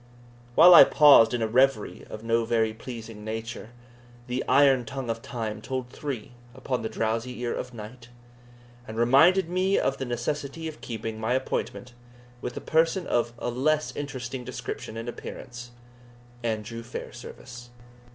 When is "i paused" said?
0.73-1.31